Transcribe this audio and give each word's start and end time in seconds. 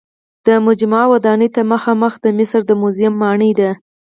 د 0.45 0.47
مجمع 0.65 1.01
ودانۍ 1.13 1.49
ته 1.55 1.61
مخامخ 1.73 2.13
د 2.23 2.27
مصر 2.37 2.61
د 2.65 2.71
موزیم 2.81 3.13
ماڼۍ 3.21 3.51
ده. 3.59 3.69